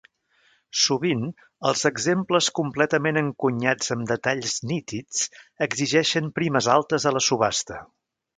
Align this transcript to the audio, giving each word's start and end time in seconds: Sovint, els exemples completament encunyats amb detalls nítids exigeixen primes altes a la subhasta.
Sovint, 0.83 1.25
els 1.71 1.83
exemples 1.89 2.47
completament 2.59 3.21
encunyats 3.21 3.93
amb 3.97 4.09
detalls 4.13 4.57
nítids 4.71 5.21
exigeixen 5.67 6.33
primes 6.41 6.71
altes 6.79 7.07
a 7.07 7.15
la 7.19 7.23
subhasta. 7.29 7.79